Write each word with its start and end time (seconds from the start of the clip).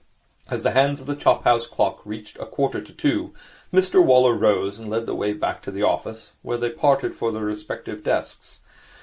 As 0.49 0.63
the 0.63 0.71
hands 0.71 0.99
of 0.99 1.05
the 1.05 1.15
chop 1.15 1.43
house 1.43 1.67
clock 1.67 2.03
reached 2.05 2.35
a 2.39 2.47
quarter 2.47 2.81
to 2.81 2.91
two, 2.91 3.35
Mr 3.71 4.03
Waller 4.03 4.33
rose, 4.33 4.79
and 4.79 4.89
led 4.89 5.05
the 5.05 5.13
way 5.13 5.31
back 5.31 5.61
to 5.61 5.69
the 5.71 5.83
office, 5.83 6.31
where 6.41 6.57
they 6.57 6.71
parted 6.71 7.13
for 7.13 7.31
their 7.31 7.43
respective 7.45 8.01
desks. 8.03 8.61